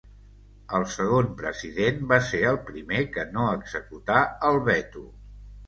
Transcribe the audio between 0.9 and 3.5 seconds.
segon president va ser el primer que no